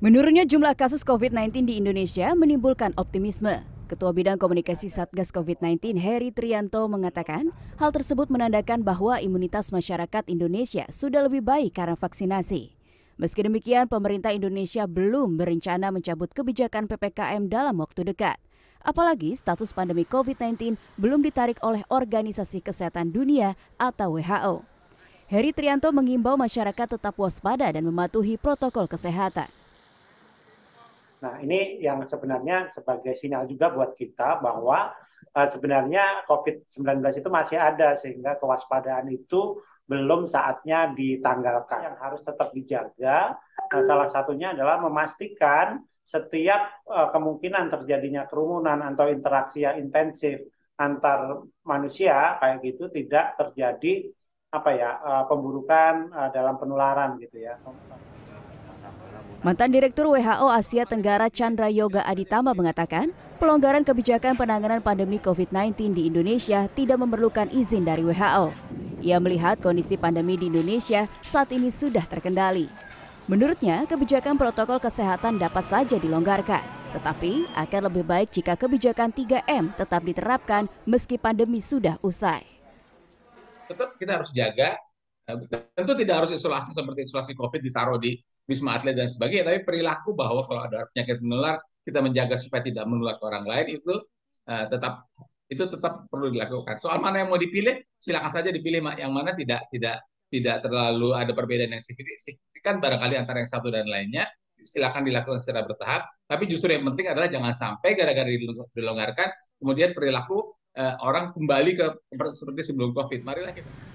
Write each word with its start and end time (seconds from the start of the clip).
Menurunnya 0.00 0.48
jumlah 0.48 0.80
kasus 0.80 1.04
COVID-19 1.04 1.68
di 1.68 1.76
Indonesia 1.76 2.32
menimbulkan 2.32 2.96
optimisme. 2.96 3.60
Ketua 3.84 4.16
Bidang 4.16 4.40
Komunikasi 4.40 4.88
Satgas 4.88 5.28
COVID-19 5.28 6.00
Heri 6.00 6.32
Trianto 6.32 6.88
mengatakan 6.88 7.52
hal 7.76 7.92
tersebut 7.92 8.32
menandakan 8.32 8.80
bahwa 8.80 9.20
imunitas 9.20 9.68
masyarakat 9.68 10.24
Indonesia 10.32 10.88
sudah 10.88 11.28
lebih 11.28 11.44
baik 11.44 11.76
karena 11.76 12.00
vaksinasi. 12.00 12.72
Meski 13.20 13.44
demikian, 13.44 13.92
pemerintah 13.92 14.32
Indonesia 14.32 14.88
belum 14.88 15.36
berencana 15.36 15.92
mencabut 15.92 16.32
kebijakan 16.32 16.88
PPKM 16.88 17.52
dalam 17.52 17.76
waktu 17.84 18.08
dekat. 18.08 18.40
Apalagi 18.80 19.36
status 19.36 19.76
pandemi 19.76 20.08
COVID-19 20.08 20.80
belum 20.96 21.20
ditarik 21.20 21.60
oleh 21.60 21.84
Organisasi 21.92 22.64
Kesehatan 22.64 23.12
Dunia 23.12 23.52
atau 23.76 24.16
WHO. 24.16 24.64
Heri 25.28 25.52
Trianto 25.52 25.92
mengimbau 25.92 26.40
masyarakat 26.40 26.96
tetap 26.96 27.20
waspada 27.20 27.68
dan 27.68 27.84
mematuhi 27.84 28.40
protokol 28.40 28.88
kesehatan. 28.88 29.59
Nah, 31.20 31.36
ini 31.44 31.80
yang 31.84 32.00
sebenarnya 32.08 32.72
sebagai 32.72 33.12
sinyal 33.12 33.44
juga 33.44 33.68
buat 33.72 33.92
kita 33.92 34.40
bahwa 34.40 34.92
uh, 35.36 35.48
sebenarnya 35.48 36.24
COVID-19 36.24 37.20
itu 37.20 37.28
masih 37.28 37.58
ada 37.60 37.94
sehingga 38.00 38.40
kewaspadaan 38.40 39.08
itu 39.12 39.60
belum 39.84 40.24
saatnya 40.24 40.96
ditanggalkan. 40.96 41.92
Yang 41.92 41.96
harus 42.00 42.20
tetap 42.24 42.48
dijaga, 42.56 43.36
nah, 43.36 43.82
salah 43.84 44.08
satunya 44.08 44.56
adalah 44.56 44.80
memastikan 44.80 45.84
setiap 46.04 46.82
uh, 46.88 47.12
kemungkinan 47.14 47.70
terjadinya 47.70 48.26
kerumunan 48.26 48.80
atau 48.82 49.06
interaksi 49.12 49.62
yang 49.62 49.78
intensif 49.78 50.42
antar 50.80 51.44
manusia 51.62 52.40
kayak 52.40 52.64
gitu 52.64 52.88
tidak 52.88 53.36
terjadi 53.36 54.08
apa 54.50 54.70
ya 54.74 54.90
uh, 54.98 55.24
pemburukan 55.30 56.10
uh, 56.10 56.32
dalam 56.32 56.56
penularan 56.58 57.20
gitu 57.20 57.38
ya. 57.38 57.60
Mantan 59.40 59.72
Direktur 59.72 60.04
WHO 60.04 60.52
Asia 60.52 60.84
Tenggara 60.84 61.32
Chandra 61.32 61.72
Yoga 61.72 62.04
Aditama 62.04 62.52
mengatakan, 62.52 63.08
pelonggaran 63.40 63.88
kebijakan 63.88 64.36
penanganan 64.36 64.84
pandemi 64.84 65.16
COVID-19 65.16 65.96
di 65.96 66.12
Indonesia 66.12 66.68
tidak 66.68 67.00
memerlukan 67.00 67.48
izin 67.48 67.88
dari 67.88 68.04
WHO. 68.04 68.52
Ia 69.00 69.16
melihat 69.16 69.56
kondisi 69.64 69.96
pandemi 69.96 70.36
di 70.36 70.52
Indonesia 70.52 71.08
saat 71.24 71.56
ini 71.56 71.72
sudah 71.72 72.04
terkendali. 72.04 72.68
Menurutnya, 73.32 73.88
kebijakan 73.88 74.36
protokol 74.36 74.76
kesehatan 74.76 75.40
dapat 75.40 75.64
saja 75.64 75.96
dilonggarkan, 75.96 76.60
tetapi 76.92 77.48
akan 77.56 77.80
lebih 77.88 78.04
baik 78.04 78.28
jika 78.28 78.60
kebijakan 78.60 79.08
3M 79.08 79.72
tetap 79.72 80.04
diterapkan 80.04 80.68
meski 80.84 81.16
pandemi 81.16 81.64
sudah 81.64 81.96
usai. 82.04 82.44
Tetap 83.72 83.96
kita 83.96 84.20
harus 84.20 84.36
jaga, 84.36 84.76
tentu 85.72 85.96
tidak 85.96 86.14
harus 86.20 86.36
isolasi 86.36 86.76
seperti 86.76 87.08
isolasi 87.08 87.32
COVID 87.32 87.60
ditaruh 87.64 87.96
di 87.96 88.20
wisma 88.50 88.74
atlet 88.74 88.98
dan 88.98 89.06
sebagainya, 89.06 89.46
tapi 89.46 89.62
perilaku 89.62 90.18
bahwa 90.18 90.42
kalau 90.42 90.66
ada 90.66 90.90
penyakit 90.90 91.22
menular 91.22 91.62
kita 91.86 92.02
menjaga 92.02 92.34
supaya 92.36 92.66
tidak 92.66 92.84
menular 92.90 93.14
ke 93.16 93.24
orang 93.24 93.46
lain 93.46 93.78
itu 93.78 93.94
uh, 94.50 94.64
tetap 94.66 95.06
itu 95.50 95.62
tetap 95.66 96.06
perlu 96.10 96.30
dilakukan. 96.30 96.78
Soal 96.78 96.98
mana 97.02 97.22
yang 97.22 97.30
mau 97.30 97.38
dipilih, 97.38 97.78
silakan 97.98 98.30
saja 98.30 98.50
dipilih 98.50 98.82
yang 98.98 99.10
mana 99.14 99.34
tidak 99.34 99.66
tidak 99.70 100.02
tidak 100.30 100.62
terlalu 100.62 101.10
ada 101.14 101.34
perbedaan 101.34 101.74
yang 101.74 101.82
signifikan 101.82 102.78
barangkali 102.78 103.18
antara 103.18 103.42
yang 103.42 103.50
satu 103.50 103.70
dan 103.70 103.86
lainnya. 103.86 104.30
Silakan 104.60 105.08
dilakukan 105.08 105.40
secara 105.40 105.64
bertahap. 105.64 106.04
Tapi 106.28 106.44
justru 106.46 106.70
yang 106.70 106.84
penting 106.92 107.08
adalah 107.08 107.26
jangan 107.32 107.56
sampai 107.56 107.96
gara-gara 107.96 108.28
dilonggarkan 108.76 109.28
kemudian 109.58 109.90
perilaku 109.96 110.44
uh, 110.78 110.94
orang 111.02 111.34
kembali 111.34 111.72
ke 111.74 111.86
seperti 112.30 112.70
sebelum 112.70 112.94
COVID. 112.94 113.26
Marilah 113.26 113.56
kita. 113.56 113.89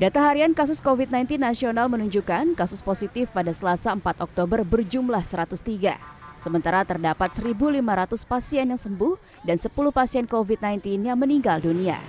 Data 0.00 0.24
harian 0.24 0.56
kasus 0.56 0.80
COVID-19 0.80 1.36
nasional 1.36 1.84
menunjukkan 1.92 2.56
kasus 2.56 2.80
positif 2.80 3.28
pada 3.36 3.52
Selasa 3.52 3.92
4 3.92 4.00
Oktober 4.24 4.64
berjumlah 4.64 5.20
103. 5.20 6.40
Sementara 6.40 6.88
terdapat 6.88 7.36
1.500 7.36 7.84
pasien 8.24 8.72
yang 8.72 8.80
sembuh 8.80 9.20
dan 9.44 9.60
10 9.60 9.68
pasien 9.92 10.24
COVID-19 10.24 11.04
yang 11.04 11.20
meninggal 11.20 11.60
dunia. 11.60 12.00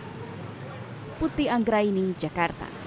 Putih 1.20 1.52
Anggraini, 1.52 2.16
Jakarta. 2.16 2.81